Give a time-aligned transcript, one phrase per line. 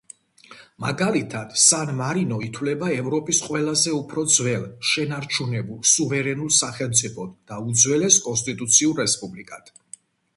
[0.83, 9.71] მაგალითად, სან-მარინო ითვლება ევროპის ყველაზე უფრო ძველ შენარჩუნებულ სუვერენულ სახელმწიფოდ და უძველეს კონსტიტუციურ რესპუბლიკად.